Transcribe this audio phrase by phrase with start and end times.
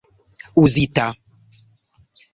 [0.65, 1.07] uzita